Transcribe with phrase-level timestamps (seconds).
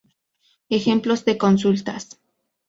[0.69, 2.19] Ejemplos de consultas.